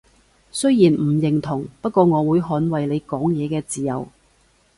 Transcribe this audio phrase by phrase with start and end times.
[0.51, 4.07] 雖然唔認同，不過我會捍衛你講嘢嘅自由